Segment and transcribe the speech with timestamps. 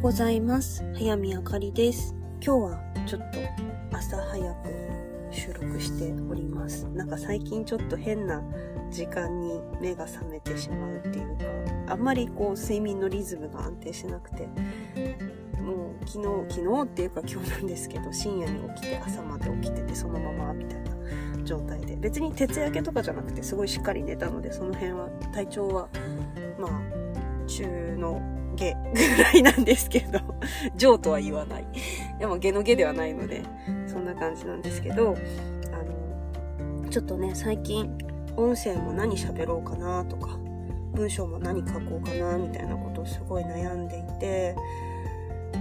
[0.00, 0.84] ございます。
[0.94, 2.14] 早見あかりです。
[2.40, 4.68] 今日はちょっと朝早く
[5.32, 6.84] 収録しております。
[6.90, 8.40] なんか最近ちょっと変な
[8.92, 14.46] 時間に目が覚めてしまうっていうか、あんまりこう睡眠のリズムが安定しなくて、
[15.60, 25.88] もう昨日、昨日っていうか今日なんですけど、深夜に起きて朝まで起きててそのままみたいな状態で、別に徹夜明けとかじゃなくてすごいしっかり寝たので、その辺は体調は
[26.56, 28.22] まあ中の
[28.58, 30.18] 下ぐらいなんですけど、
[30.76, 31.66] 上とは言わない。
[32.18, 33.42] でも下の下ではないので、
[33.86, 35.16] そんな感じなんですけど、
[35.72, 37.96] あの、ちょっとね、最近、
[38.36, 40.38] 音声も何喋ろうかなとか、
[40.94, 44.56] 文章も何書こうかなみたいなことをすごい悩んでいて、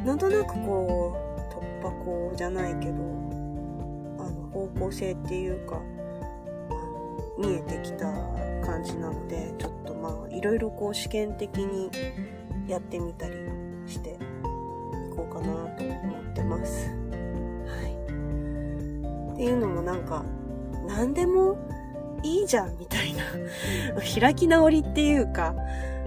[0.06, 1.92] なんとなくこう、突破
[2.32, 2.94] 口じゃないけど、
[4.20, 5.80] あの、方向性っていうか、
[7.38, 8.12] 見えてきた
[8.66, 11.92] 感じなので、ちょっとまあ、いろいろこう試験的に
[12.68, 13.36] やってみたり
[13.86, 14.14] してい
[15.16, 16.90] こうかなと思ってます。
[16.90, 19.34] はい。
[19.34, 20.24] っていうのもなんか、
[20.88, 21.58] 何でも
[22.24, 23.24] いいじゃんみたいな
[24.20, 25.56] 開き直りっていうか、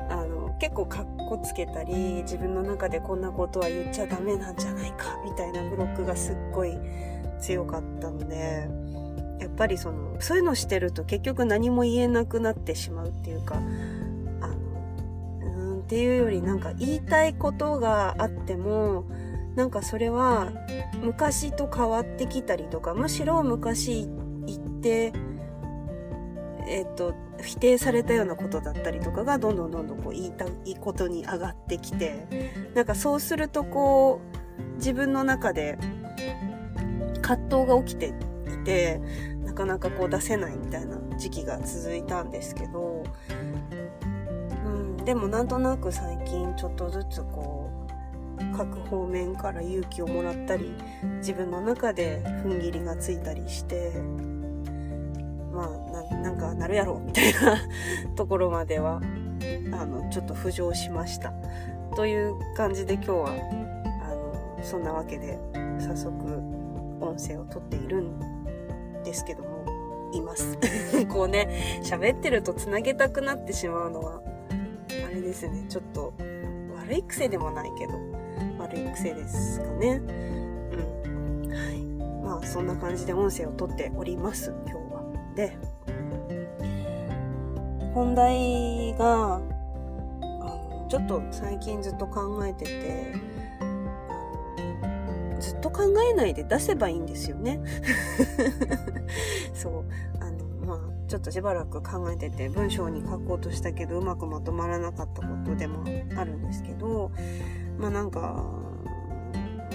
[0.09, 6.77] あの、結構カッコつけたり、自分の中でこんなことは言っちゃダメなんじゃないかみたいなブロックがすっごい
[7.41, 8.69] 強かったので、
[9.41, 13.63] やっぱりその、そういうのしてると結局何も言えなくなってしまうっていうか、
[15.91, 19.07] っていうよりなんか言いたいことがあっても、
[19.57, 20.53] なんかそれは
[21.03, 24.09] 昔と変わってきたりとか、むしろ昔
[24.47, 25.13] 言って、
[26.69, 32.29] えっ、と、否定されたようなことだったりとかがどんどんどんどんこう言いたいことに上がってきて、
[32.77, 34.21] なんかそうするとこ
[34.63, 35.77] う、自分の中で
[37.21, 39.01] 葛藤が起きていて、
[39.45, 43.03] なかなかこう出せないみたいな時期が続いたんですけど、
[45.05, 47.71] でもなんとなく最近ちょっとずつこ
[48.39, 50.73] う、各方面から勇気をもらったり、
[51.19, 53.93] 自分の中で踏ん切りがついたりして、
[55.53, 55.65] ま
[56.11, 57.59] あ、なんかなるやろみたいな
[58.15, 59.01] ところまでは、
[59.73, 61.33] あの、ちょっと浮上しました。
[61.97, 65.39] という感じで今日は、あの、そんなわけで、
[65.79, 66.15] 早速、
[67.01, 69.65] 音声を撮っているんですけども、
[70.13, 70.59] います。
[71.09, 74.23] こうね、喋ってると繋げたくなってしまうのは、
[75.11, 76.13] れですね、ちょっと、
[76.77, 77.93] 悪い癖でもないけど、
[78.59, 80.01] 悪い癖ですかね。
[80.03, 81.49] うん。
[81.49, 81.83] はい。
[82.25, 85.03] まあ、そんな感じで音声を撮っております、今日は。
[85.37, 85.57] で、
[87.95, 93.15] 本題が、あの、ちょっと最近ずっと考えてて、
[95.41, 97.61] ずっと考えないで出せばいいんですよね。
[101.11, 105.83] ちょっとしばらく考えてて、文章に書こうとしたけど、うまくまとまらなかったことでも
[106.17, 107.11] あるんですけど、
[107.79, 108.47] まあなんか、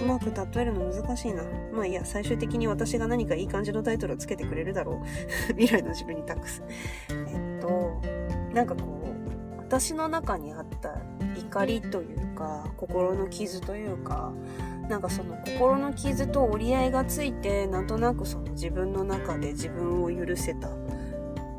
[0.02, 1.44] うまく例えるの難しいな。
[1.74, 5.06] まあいや、最終的に私が何かいい感じのタイトルをつけてくれるだろう。
[5.60, 6.64] 未来の自分に託す。
[7.10, 8.02] えっと、
[8.54, 8.84] なんかこ
[9.58, 11.02] う、私の中にあった
[11.38, 14.32] 怒りというか、心の傷というか、
[14.88, 20.70] なんかその心の傷と折り合いがついて、なんとなくその自分の中で自分を許せた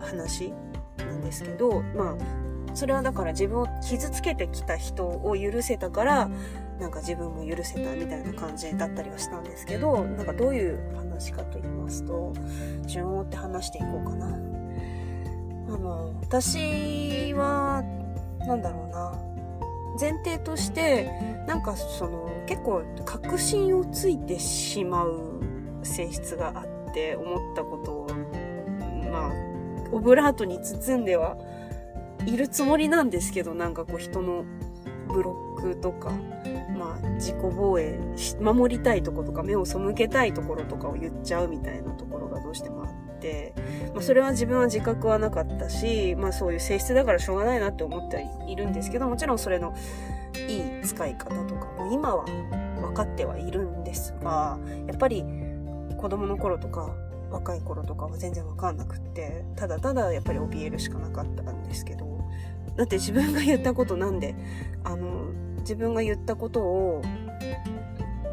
[0.06, 0.52] 話
[0.98, 6.30] なんですけど、まあ、それはだから自分を傷つけてきた人を許せたから、
[6.78, 12.32] なんか自分も許せたみたいな感じだったりはしたんですけど、なんかどういう話かと言いますと、
[12.86, 14.26] 順を追って話していこうかな。
[14.26, 14.30] あ
[15.78, 17.82] の、私は、
[18.40, 19.12] なんだろうな、
[19.98, 21.10] 前提として、
[21.46, 25.40] なんかその、結構確信をついてしまう
[25.82, 28.05] 性質があって、思ったことを、
[29.92, 31.36] オブラートに包んでは
[32.26, 34.44] いるつもりなんですけど、なんかこう人の
[35.08, 36.10] ブロックとか、
[36.76, 37.98] まあ自己防衛、
[38.40, 43.54] 守りたいとことか目を背けたいところとかを言っちゃうみたいなところがどうしてもあって、
[43.94, 49.74] まあそれは自分は自覚はなかったし、まあそういう性質だからしょうがないなって思ってはいるんですけど、もちろんそれの
[50.48, 52.24] いい使い方とかも今は
[52.80, 55.24] 分かってはいるんですが、やっぱり
[55.96, 56.94] 子供の頃とか
[57.30, 62.06] 若い頃とかは全然分かんなくって、ただただやっぱり怯えるしかなかったんですけど、
[62.76, 64.34] だって自分が言ったことなんで、
[64.84, 67.02] あの、自分が言ったことを、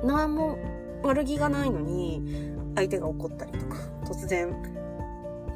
[0.04, 0.58] 何も
[1.02, 4.54] 悪気がないのに、相手が怒ったりとか、突然、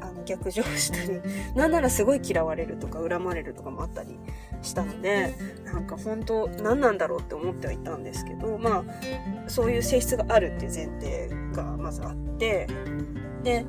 [0.00, 1.20] あの、逆上したり、
[1.54, 4.18] なんならすごい嫌われるとか、恨まれるとかもあったり
[4.62, 8.84] したので、なんか本当、何なんだろうって思ってはいたんですけど、まあ、
[9.48, 12.66] そういう性質があるっていう前提がまずあって、
[13.42, 13.64] で、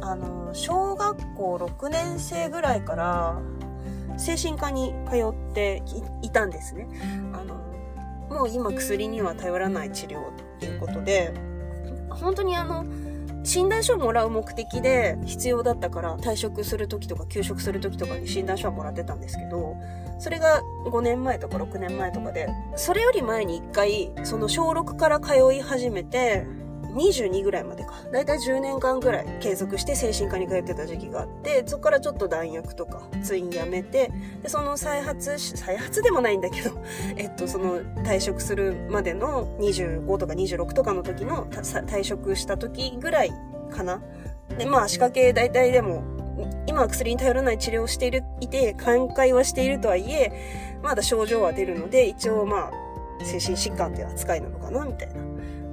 [0.00, 3.40] あの、小学校6年生ぐらいから、
[4.18, 5.82] 精神科に通って
[6.22, 6.88] いたんですね。
[7.32, 7.54] あの、
[8.28, 11.34] もう今薬には頼らない治療っていうことで、
[12.10, 12.84] 本当にあの、
[13.44, 19.76] 診断書をもらう目的で必要だったから退職する時とか休職する時とかに診断書はもらってたんですけど、
[20.18, 26.44] それが5年前とか6年前とかで、それより前に1回、その小6から通い始めて、
[26.96, 27.92] 22ぐらいまでか。
[28.10, 34.10] だいたい10年間ぐらい継続して精神科に通ってた時期があって、そこからちょっと弾薬とか、通院やめて、
[34.42, 36.70] で、その再発、再発でもないんだけど、
[37.16, 43.32] えっと、その退職するまでの25とか26とかの時の退職した時ぐらい
[43.70, 44.02] かな。
[44.58, 46.02] で、まあ足掛け大体でも、
[46.66, 50.32] 今は薬に頼らない治療をしている、いて、寛解はしているとはいえ、
[50.82, 55.14] まだ症状は出るので、一応まあ、精神疾患って扱いなのかな、みたいな。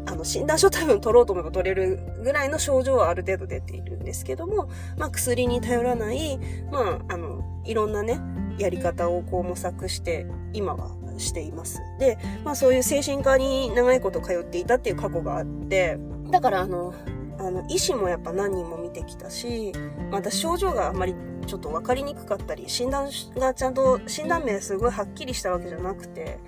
[0.05, 6.38] あの、診断書多分取ろうと思えば取れるぐらいの症状はある程度出ているんですけども、まあ薬に頼らない、
[6.71, 8.19] まあ、あの、いろんなね、
[8.57, 11.81] やり方をこう模索して、今はしています。
[12.00, 15.97] で、まあそういう精神科に長いこと通っていたっていう過去があって、
[16.31, 16.94] だからあの、
[17.39, 19.71] あの、医師もやっぱ何人も見てきたし、
[20.11, 21.15] また症状があまり
[21.45, 26.39] ちょっと分かりにくかったり、診断がちゃんと、診断名すごいはっきりしたわけじゃなくて、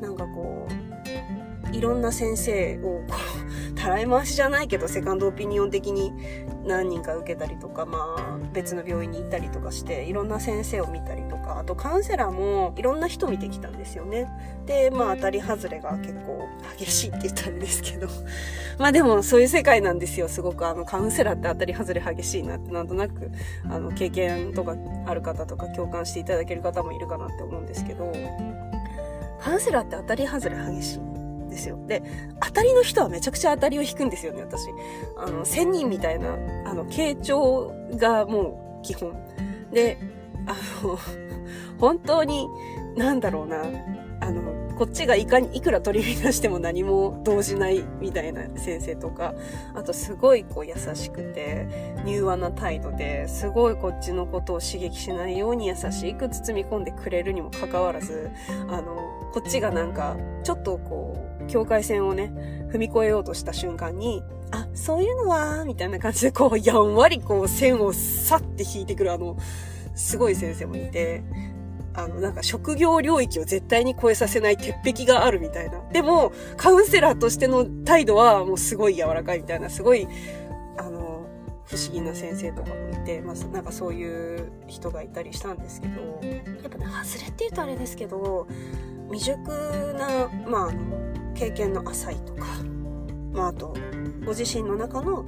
[0.00, 0.72] なんかこう、
[1.72, 6.12] いろんな先生をこう、たらい回しじゃないけど、セカンドオピニオン的に
[6.64, 14.28] 何人か受けたりとか、まあ、別の病院に行ったりとかして、いろんな先生を見たりとか、あとカウンセラーもいろんな人見てきたんですよね。
[14.66, 16.48] で、まあ、当たり外れが結構
[16.78, 18.08] 激しいって言ったんですけど、
[18.78, 20.28] まあでも、そういう世界なんですよ。
[20.28, 23.30] すごく、あの、カウンセラーって当たり外れ激しいなって、なんとなく、
[23.68, 24.74] あの、経験とか
[25.06, 28.12] ある方とか共感していただける方もいるかなって思うんですけど、
[29.40, 31.17] カウンセラーって当たり外れ激しい。
[31.48, 31.78] ですよ。
[31.86, 32.02] で、
[32.40, 34.68] 当たりの人はめちゃくちゃ当たりを引くんですよね、私。
[35.16, 36.34] あの、千人みたいな、
[36.66, 39.14] あの、傾聴がもう基本。
[39.72, 39.98] で、
[40.46, 40.98] あの、
[41.78, 42.48] 本当に、
[42.96, 43.62] なんだろうな、
[44.20, 49.34] あの、こっちがいかに、いくら取り乱しても何も動じないみたいな先生とか、
[49.74, 51.66] あとすごいこう優しくて、
[52.06, 58.30] 柔和な態度で、すごいこっちのことを刺激しないように優しく包み込んでくれるにもかかわらず、
[58.68, 58.94] あの、
[59.32, 62.32] こっちがなんか、ちょっとこう、境界線をね、
[62.72, 69.36] 踏み越えようとした瞬間に、あ、そういうのは、みたいな感じでこう、やんわりこう、線をさって引いてくるあの、
[69.94, 71.22] すごい先生もいて、
[71.94, 75.80] あの、なんか職業領域を絶対に超えさせない鉄壁があるみたいな。
[75.92, 80.06] でも、カウンセラーとしての態度はもうすごい柔らかいみたいな、すごい、
[80.76, 81.26] あの、
[81.64, 86.00] 不思議な先生とかもいて、まあ、なんかそういう人がいたりしたんですけど、
[86.62, 88.46] やっぱね、外れって言うとあれですけど、
[89.10, 90.72] 未熟な、まあ、
[91.38, 92.46] 経験の浅いとか、
[93.32, 93.72] まあ、あと、
[94.26, 95.24] ご自身の中の、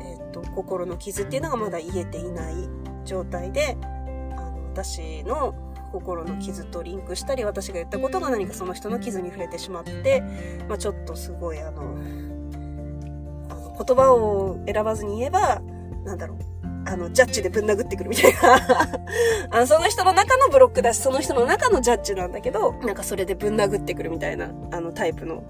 [0.00, 2.54] え、ー、と、心の傷っていうのがまだ癒えていない
[3.04, 5.56] 状態で、あの、私の
[5.90, 10.22] 心の傷とリンクしたり、私が言ったことが何かその人の傷に触れてしまって、
[10.68, 11.82] まあ、ちょっとすごいあの、
[13.50, 15.60] あの言葉を選ばずに言えば、
[16.04, 16.38] なんだろう、
[16.86, 18.58] あの、ジャッジでぶん殴ってくるみたいな
[19.50, 25.42] あの、その人の中のブロックだし、その人の中のジャッジなんだけど、なんかそれでぶん殴ってくるみたいな、あのタイプの、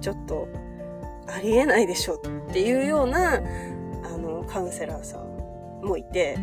[0.00, 0.48] ちょっと、
[1.28, 3.38] ありえないでしょっていうような、あ
[4.18, 6.36] の、カウンセラーさんもいて、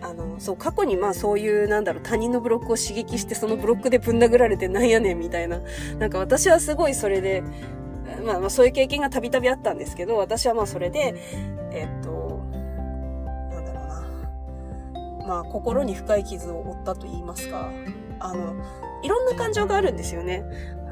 [0.00, 5.60] あの、そう、過去にまあそういう、なんだろう、他人のブロックを刺激して、そのブロックでぶん殴られてなんやねんみたいな。
[5.98, 7.42] なんか私はすごいそれで、
[8.24, 11.14] まあまあそういう経験がたびたびあったんですけど、私はまあそれで、
[11.72, 12.09] えっと、
[15.30, 17.70] まあ心に深い傷を負ったと言いますか、
[18.18, 18.56] あの、
[19.04, 20.42] いろんな感情があるんですよね。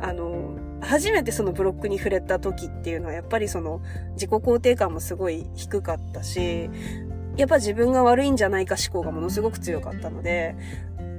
[0.00, 3.80] あの、初めてそのブロックに触れた時っていうのはやっぱりその
[4.12, 6.70] 自己肯定感もすごい低かったし、
[7.36, 10.54] やっぱ自分が悪いんじゃないか思考がものすごく強かったので、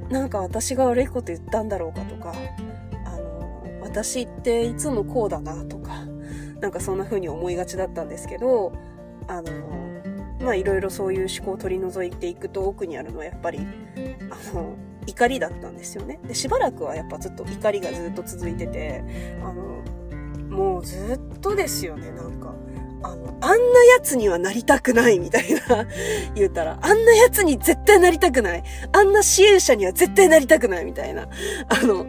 [0.10, 2.34] なんか私が悪いこと言ったんだろうかとか、
[3.06, 6.06] あの、私っていつもこうだなとか、
[6.62, 8.72] なんかそんな風に思いがちだったんですけど、
[9.28, 9.88] あの、
[10.39, 16.19] まあいろいろそういう思考を取り除いていくと奥にあるのはやっぱり、あの、怒りだったんですよね。
[16.25, 19.03] で、しばらくはやっぱずっと怒りがずっと続いてて、
[19.43, 19.84] あの、
[20.50, 22.53] もうずっとですよね、なんか。
[23.01, 25.88] あの、あんな奴にはなりたくないみたいな
[26.36, 28.63] 言うたら、あんな奴に絶対なりたくない。
[28.91, 31.27] あんな支援者には絶対なりたくないみたいな。
[31.69, 32.08] あの、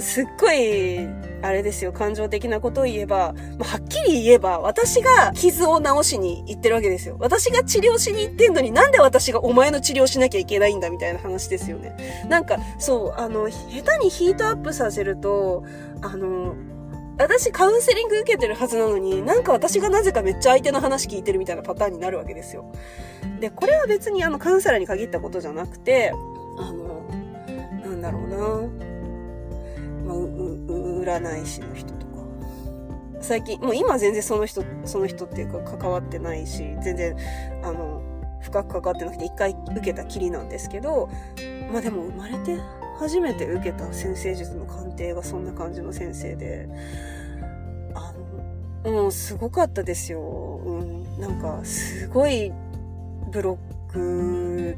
[0.00, 1.08] すっごい、
[1.42, 7.16] あれですよ、感情的なことを言えば、まはっきり言えば、私が傷を治しに行ってるわけですよ。
[7.18, 12.26] 私が治療しに行ってんのになんで私がお前の治療しなきゃいけないんだみたいな話ですよね。
[12.28, 15.64] なんか、そう、あの、下手にヒートアップさせると、
[16.00, 16.54] あの、
[17.18, 22.70] 私カウンセリング受けてるはずなのに、なんか私がなぜかめっちゃ相手の話聞いてるみたいなパターンになるわけですよ。
[23.40, 26.12] で、これは別にあのカウンセラーに限ったことじゃなくて、
[26.58, 27.04] あの、
[27.84, 28.75] なんだろうな。
[31.18, 32.12] 占い師の人とか。
[33.20, 37.16] 最近、もう今全然その人、その人っていうか関わってないし、全然、
[37.62, 38.02] あの、
[38.40, 41.08] 深く関わってなくて一回受けたきりなんですけど、
[41.72, 42.58] まあでも生まれて
[42.98, 46.68] 初めて受けた先生術の鑑定がそんな感じの先生で、
[47.94, 48.12] あ
[48.84, 50.20] の、もうすごかったですよ。
[50.20, 52.52] うん、なんかすごい
[53.32, 53.75] ブロッ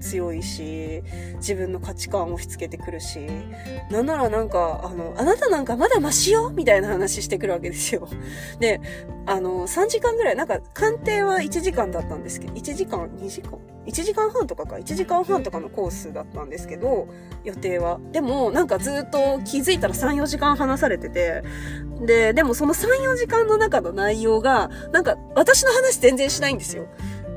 [0.00, 1.02] 強いし、
[1.36, 3.20] 自分の価値観を押し付けてくるし、
[3.90, 8.08] なんならなんか、あの、あなたなんかまだマシよみたいな話してくるわけですよ。
[8.60, 8.80] で、
[9.26, 17.08] あの、3時間ぐらい、なんか、鑑定は1時間だったんですけど、1時間 ?2 時間 ?1 時間半とかか、1時間半とかのコースだったんですけど、
[17.44, 18.00] 予定は。
[18.12, 21.42] でも、なんかずっと気づいたら3、4時間話されてて、
[22.06, 26.86] で、でもその3、4時間の中の内容が、なんか、私の話全然しないんですよ。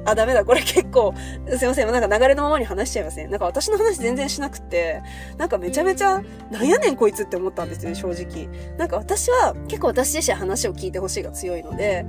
[0.05, 1.13] あ、ダメだ、これ結構、
[1.58, 3.29] すいません、なんか流れのままに話しちゃいません？
[3.29, 5.01] なんか私の話全然しなくて、
[5.38, 8.48] なんかめちゃめちゃ、なんやねんこいつって思ったんですよね、正直。
[8.77, 12.05] なんか私は、結構私自身話を聞いてほしいが強いので、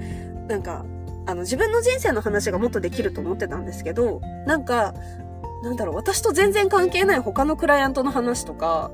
[0.49, 0.85] なんか、
[1.27, 4.95] あの、自分の人生の話がもっとできると思ってたんですけど、なんか、
[5.63, 8.91] なんだろう、私と全然関係ない他のクライアントの話とか、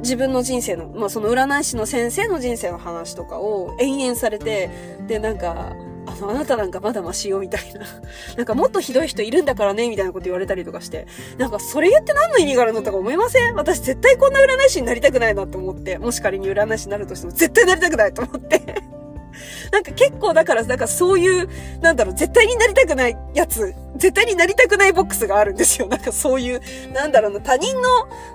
[0.00, 4.68] 自分の人生の、まあその占い師の先生の人生の話とかを延々されて、
[5.06, 5.74] で、なんか、
[6.06, 7.80] あの、あなたなんかまだマシよ、みたいな。
[8.36, 11.06] なんかもっとひどい人いるんだからね、みたいなこと言われたりとかして。
[11.38, 13.54] なんかそれ言って何の意味があるのとか思いません？
[13.54, 15.98] 私絶対こんな占い師になりたくないなと思って。
[15.98, 18.62] もし仮に占い師になるとしても絶対なりたくないと思って。
[19.72, 21.48] なんか結構だから、なんかそういう、
[21.80, 25.88] なんだろう、絶対になりたくないやつ、絶対になりたくないボックスがあるんですよ。
[25.88, 26.60] なんかそういう、
[26.92, 27.88] なんだろうな、他人の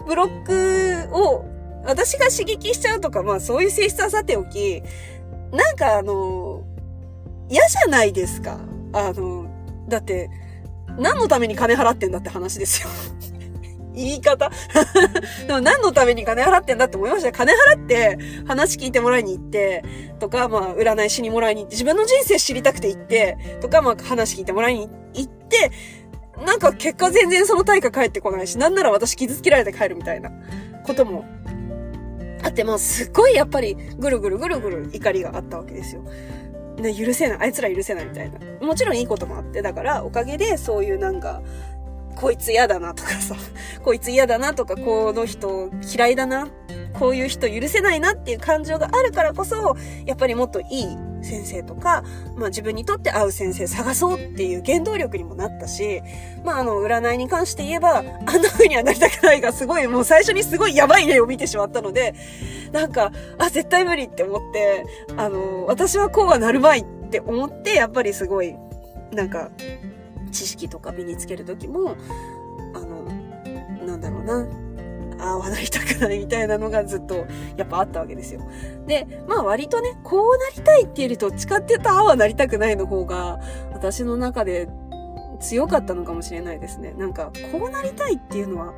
[0.07, 1.45] ブロックを
[1.85, 4.81] 私が刺激しちゃうとか、まあそういう性質はさておき、
[5.51, 6.46] なんかあの、
[7.49, 8.59] 嫌じゃないですか。
[8.93, 9.47] あの、
[9.87, 10.29] だって、
[10.97, 12.89] 何のために金払ってんだって話ですよ。
[13.93, 14.51] 言い方
[15.47, 17.31] でも何のために金払ってんだって思いました。
[17.31, 19.83] 金払って話聞いてもらいに行って、
[20.19, 25.71] とか、まあ、占いしにもらいに行って、自分の人生知りたくて行って、とか、まあ、話聞いてもらいに行って、
[26.45, 30.31] なんか結果全然その対価返ってこないし、なんなら私傷つけられて帰るみたいな
[30.85, 31.25] ことも
[32.43, 36.03] あって、まあ、すっごいやっぱりぐるぐるぐるぐる怒りがあったわけですよ。
[36.77, 38.39] ね、許せない、あいつら許せないみたいな。
[38.65, 41.41] もちろんいいこともあって、だからおかげでそういうなんか、
[42.15, 43.35] こいつ嫌だなとかさ、
[43.83, 46.47] こいつ嫌だなとか、この人嫌いだな、
[46.93, 52.03] こういう人許せないなっていう感情があるからこそ、やっぱりもっといい先生とか、
[52.35, 56.01] まあ自分にとって合う先生探そうっていう原動力にもなったし、
[56.43, 62.13] まああの、占いに関して言えば、あんな風にはなりたくないがすごい、もう最初にすごいやばい例を見てしまったので、
[62.71, 68.55] なんか、あ、絶対無理って思って、あの、私はこうはなるまいって思って、やっぱりすごい、
[69.13, 69.49] なんか、
[70.31, 71.95] 知識とか身につけるときも、
[72.73, 73.03] あの、
[73.85, 74.47] なんだろうな、
[75.19, 78.41] ああなりたくないみたいなのがずっとやっぱあったわけですよ。
[78.87, 83.39] で、まあ割とね、こうなりたいっていうよりどっちかって言うとああはなりたくないの方が
[83.73, 84.67] 私の中で
[85.39, 86.93] 強かったのかもしれないですね。
[86.97, 88.73] なんか、こうなりたいっていうのは、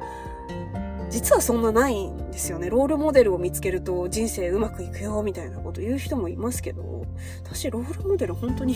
[1.10, 2.70] 実はそんなないんですよね。
[2.70, 7.06] ロールモデルを見つけると人生うまくいくよみたいなこと言う人もいますけど、
[7.44, 8.76] 私ロールモデル本当に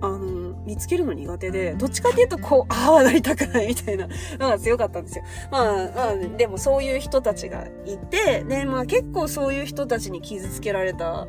[0.00, 0.18] あの、
[0.64, 5.24] 見つけるの苦手で、どっちかっていうと、こう、 ああはなりたくないみたいなのが強かったんですよ。
[5.50, 11.26] まあ、まあ、でもそういう人たちがいて、で、まあ結構そういう人たちに傷つけられた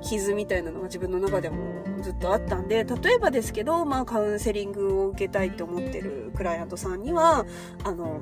[0.00, 1.56] 傷みたいなのが自分の中でも
[2.02, 7.44] ずっとあったんで、例えばですけど、まあカウンセリングを受けたいって思ってるクライアントさんには、
[7.84, 8.20] あの、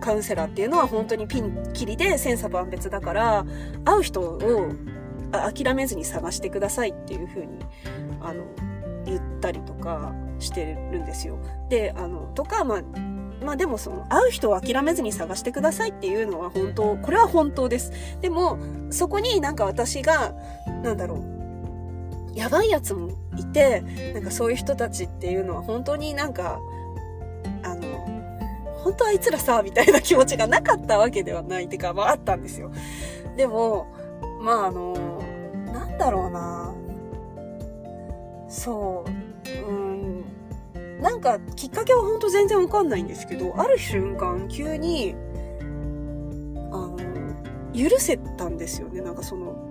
[0.00, 3.44] カウンセラーっていうのは本当にピンキリで千差万別だから、
[3.84, 4.38] 会う人を
[5.30, 7.58] 諦めずに探してくださいっていうふうに、
[8.20, 8.69] あの、言
[9.40, 11.38] ったりとかしてるんですよ。
[11.70, 12.82] で、あの、とか、まあ、
[13.44, 17.92] まあでもその、会う人を諦めずに探してくださいっていうのは本当、これは本当です。
[18.20, 18.58] でも、
[18.90, 20.34] そこになんか私が、
[20.84, 23.82] なんだろう、やばいやつもいて、
[24.14, 26.60] なんかそういう人たちっていうのは本当になんか、
[27.62, 27.80] あの、
[28.84, 32.70] 本当あいつらさ、みたいな気持ちがなかったわけではないってか、まああったんですよ。
[33.36, 33.86] でも、
[34.40, 34.94] まああの、
[35.72, 36.74] なんだろうな。
[38.48, 39.19] そう。
[41.00, 45.14] なんか、きっかけはほんと全然わかんないんですけど、ある瞬間、急に、
[46.70, 46.96] あの、
[47.74, 49.00] 許せたんですよね。
[49.00, 49.70] なんかその、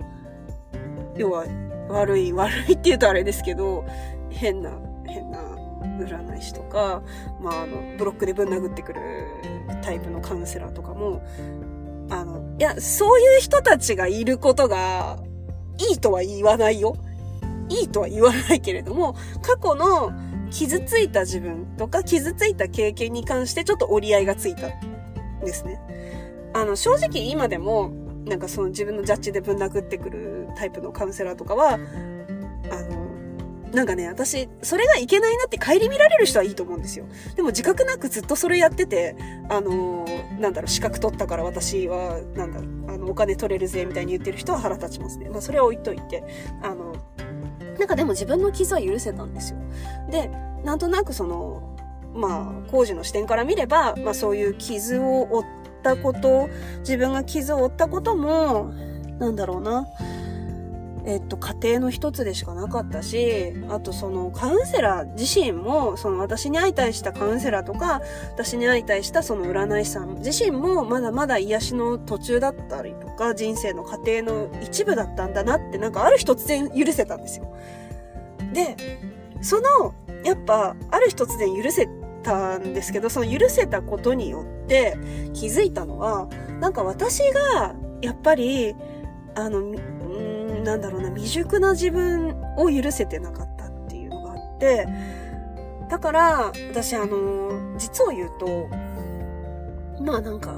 [1.16, 1.44] 要は、
[1.88, 3.84] 悪い、悪いって言うとあれですけど、
[4.30, 4.70] 変な、
[5.06, 5.38] 変な
[5.98, 7.02] 占い師とか、
[7.40, 9.00] まあ、あの、ブロックでぶん殴ってくる
[9.82, 11.22] タイプのカウンセラーとかも、
[12.10, 15.18] あの、いや、そういう人たちがいることが、
[15.78, 16.96] いいとは言わないよ。
[17.68, 20.12] いいとは言わないけれども、過去の
[20.50, 25.80] 傷ついた自分とか傷ついた経験に関してちょっと折り合いがついたんですね。
[26.52, 27.92] あの、正直今でも、
[28.26, 33.10] なんかその自分のジャッジでぶん殴ってくるタイプのカウンセラーとかは、あの、
[33.72, 37.06] なんかね、私、それがいけないなって顧みられる人はいいと思うんですよ。
[37.36, 39.16] でも自覚なくずっとそれやってて、
[39.48, 40.04] あの、
[40.40, 45.28] なんだろう、資格取ったから私は、なんだろう、あの、お金取れるぜ、みたいに言ってる人は腹立ちますね。
[45.30, 46.24] まあ、それは置いといて、
[46.62, 46.89] あの、
[47.80, 49.58] なんかでも自分の傷は許せたんですよ。
[50.10, 50.30] で、
[50.62, 51.62] なんとなくその、
[52.14, 55.46] まあ、工事の視点から見れば、まあそういう傷を負っ
[55.82, 58.70] たこと、自分が傷を負ったことも、
[59.18, 59.86] なんだろうな、
[61.10, 68.00] えっと、家庭の一つでしかなかったし、あとそのカウンセラー自身も、その私に相対したカウンセラーとか、
[68.32, 77.56] 私に相対したその占い師さん自身もまだまだ癒しの途中だったりとか、人生の過程の一部だったんだなってなんかある日突然許せたんですよ。
[78.52, 78.76] で、
[79.42, 81.88] その、やっぱ、ある日突然許せ
[82.22, 84.96] たんですけど、その許せたことによって
[85.32, 86.28] 気づいたのは、
[86.60, 88.76] なんか私が、やっぱり、
[89.34, 89.74] あの、
[90.64, 94.86] なんだろうな、未熟な自分を許せてなかったっていうのがあって、
[95.88, 98.68] だから、私あの、実を言うと、
[100.02, 100.54] まあなんか、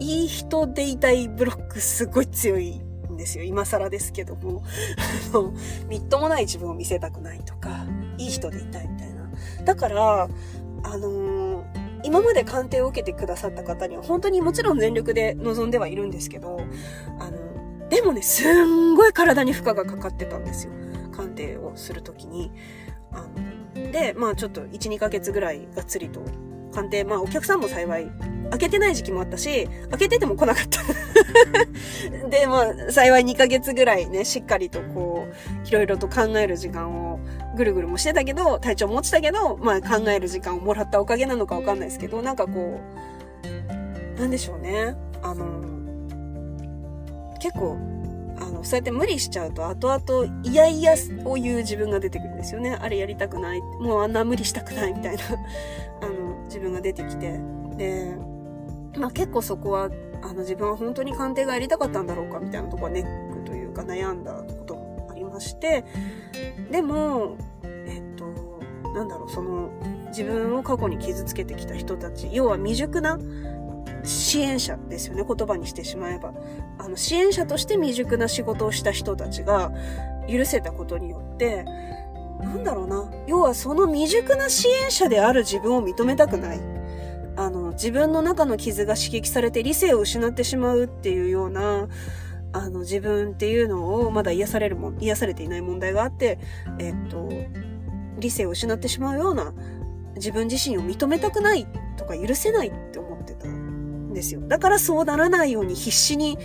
[0.00, 3.44] いい人でいたいブロックすごい強いんですよ。
[3.44, 4.62] 今更ですけども。
[5.32, 5.52] あの、
[5.88, 7.86] みっともない自分を見せたくないとか、
[8.18, 9.30] いい人でいたいみたいな。
[9.64, 10.28] だから、
[10.82, 11.64] あの、
[12.04, 16.60] 今まで鑑定を受けてくださった方には本当にもちろん全力で臨んではいるんですけど、
[17.20, 17.51] あの
[17.92, 20.72] でもね、すんごい体に負荷がかかってたんですよ。
[21.14, 22.50] 鑑定をするときに。
[23.12, 23.26] あ
[23.78, 26.22] ので、まあちょっと1、2ヶ月ぐらいがっつりと
[26.72, 28.10] 鑑定、まあお客さんも幸い、
[28.48, 30.80] 開けてない時期もあったし、開けてても来なかった。
[32.30, 37.20] で、まあ幸い2ヶ月ぐらいね、しっかりとこう、いろいろと考える時間を
[37.58, 42.80] ぐるぐるもしてたけど、体調も落ちたけど、まあ考える時間をもらったおかげなのかわかんないですけど、なんかこ
[44.16, 44.96] う、なんでしょうね。
[45.20, 45.81] あの、
[47.42, 47.76] 結構、
[48.38, 52.78] あの、そうやって無理しちゃうと、後々、いやいやを言う自分が出てくるんですよね。
[52.80, 53.60] あれやりたくない。
[53.60, 55.22] もうあんな無理したくないみたいな
[56.00, 57.40] あの、自分が出てきて。
[57.76, 58.14] で、
[58.96, 59.90] まあ結構そこは、
[60.22, 65.84] あの、自分は本当に鑑定がやりたかったんだろうかみたいなとこはネックというか悩んだこともありまして、
[66.70, 68.24] でも、えっと、
[68.94, 69.70] なんだろう、その、
[70.10, 73.18] 自分を過去に傷つけてきた人たち、要は未熟な
[74.04, 76.32] 支援者ですよね、言葉にしてしまえば。
[76.78, 79.72] あの、支援者として未熟な仕事をした人たちが
[80.28, 81.64] 許せたことによって、
[82.40, 83.10] なんだろうな。
[83.26, 86.60] 要はその未熟な支援者である自分を認めたくない。
[87.36, 91.88] あの、自分の中の傷が刺激されて理性を失ってしまうっていうような、
[92.52, 96.38] あの、自分っていうのをまだ癒されるも、癒されていない問題があって、
[96.78, 97.28] えっと、
[98.18, 99.52] 理性を失ってしまうような
[100.16, 103.46] 自分自身を認めたくないとか許せないって思ってた
[104.14, 104.40] ですよ。
[104.46, 106.38] だからそうならないように必死に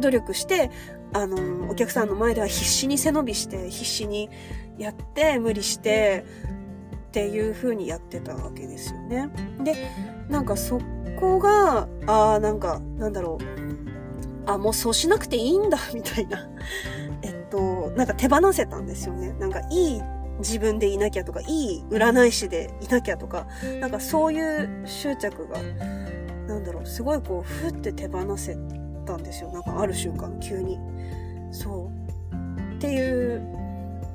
[0.00, 0.70] 努力して、
[1.12, 4.30] あの、お客さんの前では必死に背伸びして、必死に
[4.78, 6.24] やって、無理して、
[7.08, 9.28] っていう風にやってたわけですよね。
[9.64, 9.74] で、
[10.28, 10.80] なんかそ
[11.18, 13.38] こが、ああ、なんか、なんだろ
[14.46, 14.50] う。
[14.50, 16.48] あ、もうそうしなくていいんだ、 みたいな。
[17.22, 19.34] えっと、なんか手放せたんですよね。
[19.40, 20.02] なんかいい
[20.38, 23.48] 自分でいなきゃとか、いい占い師でいなきゃとか、
[23.80, 25.58] なんかそういう執着が
[26.50, 28.56] なんだろう、すごいこう、ふって手放せ
[29.06, 29.52] たんですよ。
[29.52, 30.80] なんかある瞬間、急に。
[31.52, 31.90] そ
[32.32, 32.74] う。
[32.76, 33.40] っていう、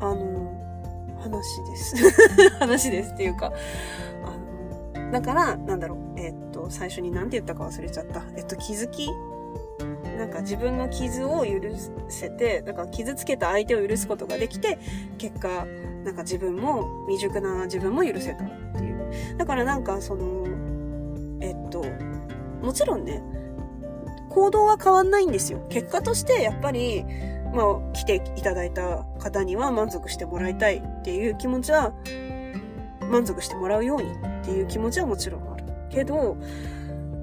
[0.02, 1.95] あの、話です。
[2.60, 3.54] 話ですっていうか、
[4.93, 8.21] あの、だから、なんだろう、えー、っと、最初に何て言ったか忘れちゃった。
[8.36, 9.10] えっと、気づき？
[10.17, 11.62] なんか自分の傷を許
[12.10, 14.78] せて、だか傷つけた相手を許すことができて、
[15.17, 15.65] 結果、
[16.04, 19.38] なんか自分も、未熟な自分も許せたっていう。
[19.38, 20.45] だからなんかその、
[21.41, 21.84] えっと、
[22.62, 23.22] もちろんね、
[24.30, 25.65] 行動は変わんないんですよ。
[25.70, 27.06] 結果としてやっぱり、
[27.54, 31.94] まあ、来ていただいた方には満足してもらいたいっていう気持ちは、
[33.10, 35.63] 満足してもらうようにっていう気持ちはもちろんある。
[35.89, 36.38] けど、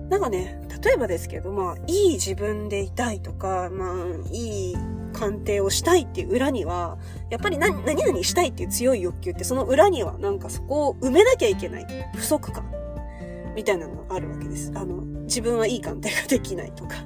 [0.09, 3.97] なんかね、例えばですけど、まあ、いい自分でいたいとか、まあ、
[4.31, 4.77] いい
[5.13, 6.99] 鑑定をしたいっていう裏には、
[7.31, 12.65] やっぱり何、何々したいっていう強い欲求って、その裏にはなんかそこを埋めなきゃいけない不足感
[13.55, 14.73] みたいなのがあるわけです。
[14.75, 16.97] あの、自分はいい鑑定ができないとか、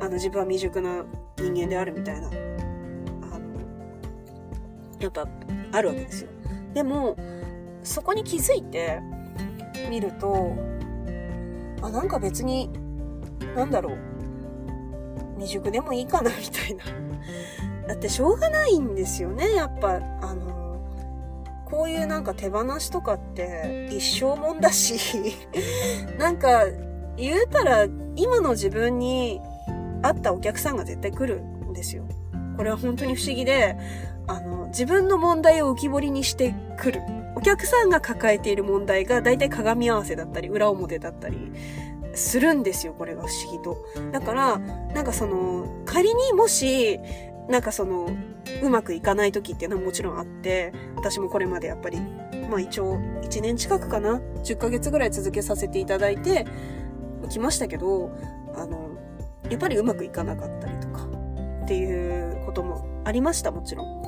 [0.00, 1.04] あの、自分は未熟な
[1.38, 3.50] 人間であるみたいな、あの、
[4.98, 5.26] やっぱ、
[5.72, 6.30] あるわけですよ。
[6.74, 7.16] でも、
[7.82, 9.00] そこに気づいて
[9.90, 10.54] みると、
[11.82, 12.70] あ、なんか別に、
[13.54, 13.98] なんだろう、
[15.36, 16.84] 未熟でもいいかな、みたいな。
[17.88, 20.58] だってしょうがないんですよね、やっぱ、あの、
[21.70, 24.98] こういうなんか手放しとかって一生もんだし
[26.18, 26.64] なんか
[27.18, 29.40] 言うたら今の自分に
[30.02, 32.04] 会ったお客さんが絶対来るんですよ。
[32.56, 33.76] これは本当に不思議で、
[34.26, 37.02] あの、自分の問題を浮き彫りにしてくる。
[37.36, 41.52] お客さんが抱えている問題が大体鏡合わせだったり、裏表だったり
[42.14, 43.78] するんですよ、これが不思議と。
[44.12, 46.98] だから、なんかその、仮にもし、
[47.48, 48.10] なんかその、
[48.62, 52.00] うまくいかない時っていうのはもちろんあって、私もこれまでやっぱり、
[52.50, 56.44] まあ一応1年近くかな ?10 ヶ月ぐらい続けさせていただいて、
[57.28, 58.10] 来ましたけど、
[58.54, 58.90] あの、
[59.50, 61.06] やっぱりうまくいかなかったりとか、
[61.64, 64.02] っていうこともありました、もちろん。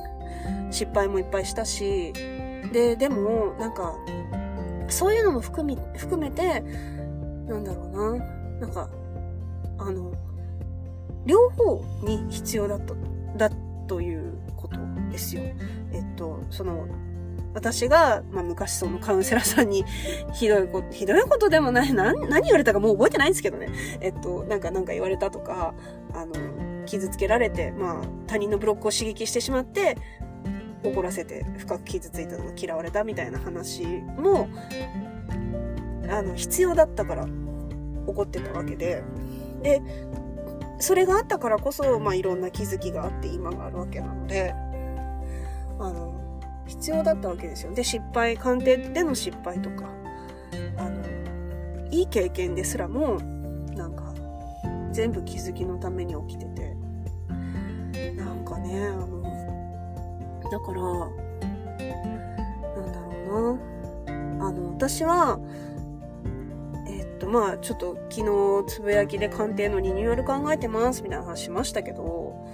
[0.71, 2.13] 失敗もいっぱいしたし、
[2.71, 3.95] で、でも、なんか、
[4.87, 6.61] そういうのも含み、含めて、
[7.47, 8.25] なんだろうな、
[8.61, 8.89] なんか、
[9.77, 10.13] あの、
[11.25, 12.95] 両方に必要だと、
[13.37, 13.49] だ
[13.87, 14.77] ということ
[15.11, 15.43] ですよ。
[15.91, 16.87] えっと、その、
[17.53, 19.83] 私が、まあ、昔そのカウンセラーさんに
[20.33, 23.69] ひどいこと、ひどいことでもない、何、何言われたかもう覚えてないんですけどね。
[23.99, 25.73] えっと、なんかなんか言われたとか、
[26.13, 26.33] あの、
[26.85, 29.97] 傷つけられて、まあ、他人のブロックを刺激してしまって、
[30.83, 33.85] 怒らせて深く傷ついたのが嫌われたみたいな話
[34.17, 34.47] も、
[36.09, 37.27] あの、必要だったから
[38.07, 39.03] 怒ってたわけで、
[39.61, 39.81] で、
[40.79, 44.53] それがあったからこそ、まあ、いろんな気づきがあって今があるわけなので、
[45.79, 46.20] あの、
[46.71, 47.73] 必要だったわけですよ。
[47.73, 49.89] で、失敗、鑑定での失敗とか、
[50.77, 51.01] あの、
[51.91, 53.19] いい経験ですらも、
[53.75, 54.13] なんか、
[54.93, 56.75] 全部気づきのために起きてて、
[58.15, 59.21] なんかね、あの、
[60.49, 60.81] だから、
[62.81, 63.57] なんだろう
[64.39, 64.47] な。
[64.47, 65.39] あの、私は、
[66.87, 72.47] えっと、まあ、ちょっと昨日つぶやきで鑑定のリニューアル考えてますみたいな話しましたけど、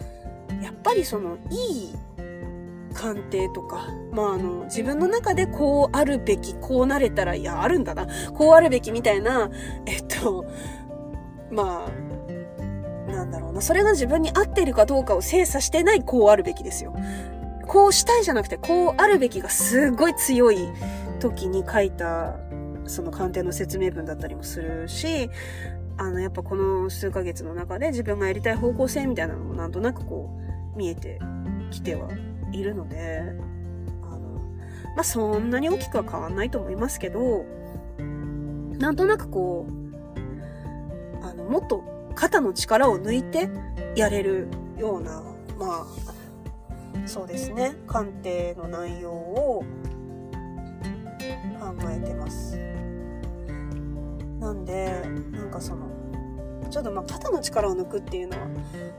[0.64, 1.96] やっぱりその、いい
[2.98, 9.52] 鑑定とか、まああの、自分の中でこうあるべき、こうなれたら、いや、あるんだな、こうあるべきみたいな、
[9.86, 10.46] えっと、
[11.52, 16.96] まあ、なんだろうな、それが自分に合っているかどうかを精査してないこうあるべきですよ。
[17.68, 20.58] こうしたいじゃなくて、こうあるべきがすごい強い
[21.20, 22.40] 時に書いた、
[22.86, 25.30] その鑑定の説明文だったりもするし、
[25.98, 30.32] あの、やっぱこの数ヶ月の中で自分がやりたい方向性みたいなのもなんとなくこ
[30.74, 31.20] う、見えて
[31.72, 32.08] きては
[32.52, 33.22] いるので、
[34.04, 34.40] あの、
[34.96, 37.46] まあ、そんなに大きくは変わんないと思いますけど、
[38.78, 41.84] なんとなくこう、あの、もっと
[42.16, 43.50] 肩の力を抜いて
[43.96, 45.24] やれるような、
[45.58, 46.08] まあ、
[47.08, 49.64] そうですね鑑定の内容を
[51.60, 52.58] 考えてます。
[54.40, 55.88] なんでなんかその
[56.70, 58.48] ちょっとまあ肩の力を抜くっていうのは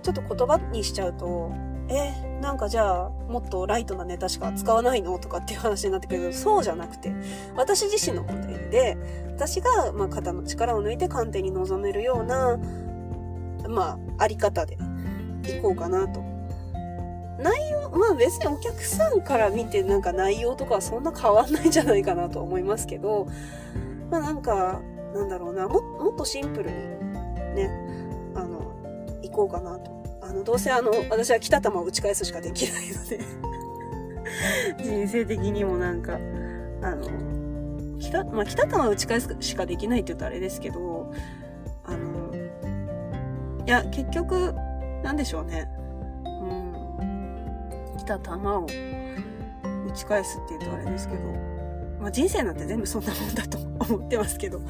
[0.03, 1.53] ちょっと言葉にしちゃうと
[1.89, 7.13] えなんかじゃあもっとライトなネタしか使わないのとかっていう話になってくるけどそうじゃなくて
[7.57, 8.97] 私自身の問題で
[9.35, 12.59] 私がまあ肩の力を抜いて鑑定に臨めるような
[13.69, 14.77] まああり方で
[15.49, 16.29] いこうかなと
[17.39, 23.29] 内容、まあ別にお客さんから見てなんか内容とかはそんな変わんないんじゃないかなと思いますけど、
[24.11, 24.81] まあなんか、
[25.15, 26.77] なんだろうな、ももっとシンプルに
[27.55, 27.71] ね、
[28.35, 28.73] あの、
[29.23, 29.98] 行こうかなと。
[30.29, 33.21] あの、どうせあの、私は来た球を打ち返すしかできないので
[34.85, 36.19] 人生的にもなんか、
[36.83, 41.13] あの、来た、まあ来た球を打ち返すしかできないって言うとあれですけど、
[41.85, 42.35] あの、
[43.67, 44.55] いや、結局、
[45.03, 45.67] なんでしょうね。
[46.25, 48.67] うん、来た球を
[49.89, 51.23] 打ち返すっていうとあれですけど、
[52.01, 53.59] まあ、人生なんて全部そんなもんだと
[53.93, 54.61] 思ってますけど、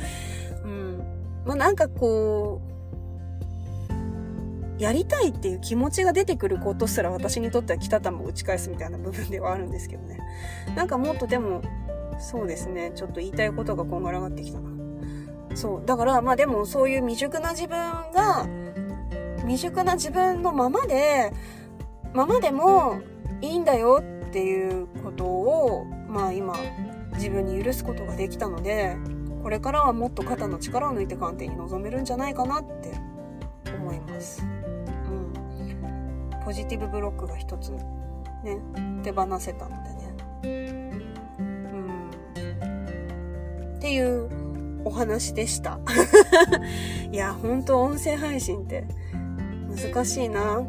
[0.65, 0.99] うん。
[1.45, 2.78] まあ、なんかこう、
[4.79, 10.19] やりたいっていう気持ちが出てくることすら私にとっては来た球を打ち返すみたいな部分ではあるんですけどね。
[10.77, 11.63] なんかもっとでも、
[12.19, 14.71] そうですね、ちょっと言いたいことがこんがらがってきたな。
[15.55, 15.87] そう。
[15.87, 17.77] だから、まあでもそういう未熟な自分
[18.13, 18.47] が、
[19.39, 21.33] 未熟な自分のままで、
[22.15, 23.01] ままでも
[23.41, 26.55] いいんだよっていうことを、まあ今、
[27.15, 28.97] 自分に許すことができたので、
[29.43, 32.93] これからはもっと肩の力を抜いて鑑定に臨めるんじゃないかなって
[33.77, 34.58] 思います。
[36.49, 37.73] ポジティブブロックが一つ
[38.43, 38.59] ね、
[39.05, 40.17] 手放せたのでね。
[41.39, 42.11] うん。
[43.77, 45.79] っていうお話でした。
[47.13, 48.87] いや、ほんと音声配信って
[49.93, 50.63] 難しいな。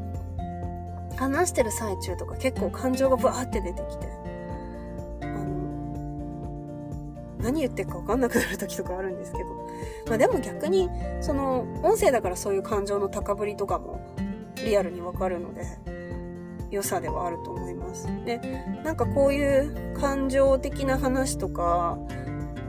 [1.16, 4.08] 話してる最中とか結構感情がバーって出てきて、
[5.22, 5.46] あの、
[7.42, 9.46] 何言ってるかわかんなくなる時とかあるんですけど、
[10.10, 10.90] まあでも逆に、
[11.22, 14.02] その、音声だからそういう感情の高ぶりとかも
[14.70, 15.66] リアルにわかるので、
[16.72, 18.08] 良さではあると思います。
[18.26, 18.40] で、
[18.84, 21.98] なんかこういう感情的な話とか、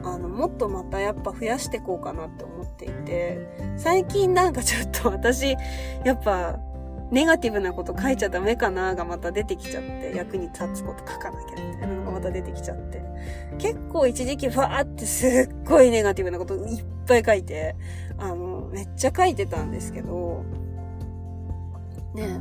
[0.03, 5.55] あの、もっとまたやっぱ増やしていこうかなって思っていて、最近なんかちょっと 私、
[6.03, 6.59] やっぱ、
[7.11, 13.01] ネガティブなこと書いちゃダメかながまた出てきちゃって、役に立つこと書かなきゃみたいなのがまた出てきちゃって。
[13.59, 17.75] 結構一時期ファーってすっごいネガティブなこといっぱい書いて、
[18.17, 20.45] あの、めっちゃ書いてたんですけど、
[22.13, 22.39] ね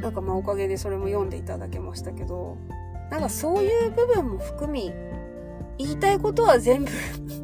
[0.00, 2.56] なんかまあおかげでそれも読んでいただけましたけど、
[3.10, 4.92] なんかそういう部分も含み、
[5.78, 6.90] 言いたいことは全部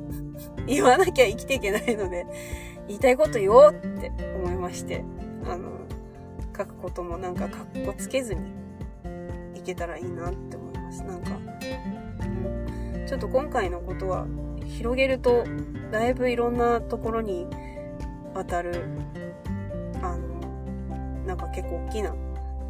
[0.66, 2.26] 言わなきゃ生きていけないので、
[2.88, 5.04] 言いたいこと言おうって思いまして、
[5.44, 5.70] あの、
[6.56, 8.40] 書くこともなんかかっこつけずに
[9.54, 11.02] いけたらいいなって思います。
[11.02, 11.30] なんか、
[12.94, 14.26] うん、ちょっと今回のことは
[14.66, 15.44] 広げると、
[15.90, 17.46] だいぶいろんなところに
[18.34, 18.84] 当たる、
[20.02, 20.31] あの、
[21.32, 22.14] なんか結構大きな、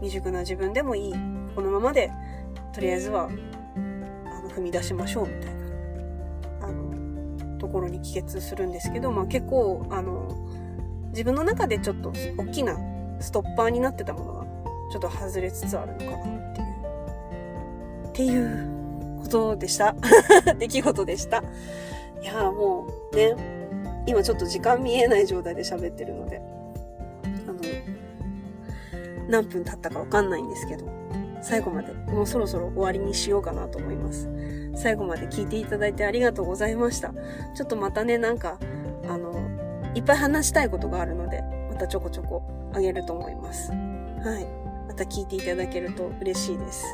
[0.00, 1.12] 未熟な自分でもいい。
[1.56, 2.12] このままで、
[2.72, 5.54] とりあえずは、あの、踏み出しましょうみたい
[6.60, 10.28] な、あの、ところに帰結するんですけど、まあ結構、あの、
[11.08, 12.78] 自分の中でちょっと大きな
[13.18, 14.46] ストッパーになってたものが、
[14.92, 19.96] ちょっと外れつつあるのかなっていう、っていうことでした。
[20.56, 21.42] 出来事でした。
[22.22, 23.34] いやもうね、
[24.06, 26.40] 今ちょっと時間見えない状態で喋ってるので、
[29.32, 30.84] 何分経ったかわかんないんですけど、
[31.40, 34.28] 最後まで、もうそろそろ終わりにしようかなと思います。
[34.74, 37.14] 最後まで聞いていただいてありがとうございました。
[37.54, 38.58] ちょっとまたね、なんか、
[39.08, 39.32] あの、
[39.94, 42.42] いっぱい話したいことがあるので、またちょこちょこ
[42.74, 43.70] あげると思います。
[43.70, 43.76] は
[44.38, 44.46] い。
[44.86, 46.84] また聞いていただけると嬉しいです。